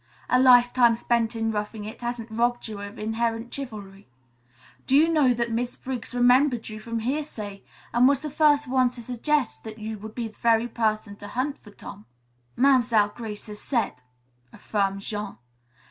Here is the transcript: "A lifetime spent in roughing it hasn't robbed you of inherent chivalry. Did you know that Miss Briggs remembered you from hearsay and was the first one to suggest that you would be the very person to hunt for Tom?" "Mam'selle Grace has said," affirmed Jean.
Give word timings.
"A 0.31 0.39
lifetime 0.39 0.95
spent 0.95 1.35
in 1.35 1.51
roughing 1.51 1.85
it 1.85 2.01
hasn't 2.01 2.31
robbed 2.31 2.67
you 2.67 2.81
of 2.81 2.97
inherent 2.97 3.53
chivalry. 3.53 4.07
Did 4.87 4.95
you 4.95 5.07
know 5.07 5.31
that 5.35 5.51
Miss 5.51 5.75
Briggs 5.75 6.15
remembered 6.15 6.69
you 6.69 6.79
from 6.79 6.97
hearsay 7.01 7.63
and 7.93 8.07
was 8.07 8.23
the 8.23 8.31
first 8.31 8.67
one 8.67 8.89
to 8.89 9.01
suggest 9.03 9.63
that 9.63 9.77
you 9.77 9.99
would 9.99 10.15
be 10.15 10.27
the 10.27 10.37
very 10.39 10.67
person 10.67 11.17
to 11.17 11.27
hunt 11.27 11.59
for 11.59 11.69
Tom?" 11.69 12.07
"Mam'selle 12.55 13.09
Grace 13.09 13.45
has 13.45 13.61
said," 13.61 14.01
affirmed 14.51 15.01
Jean. 15.01 15.37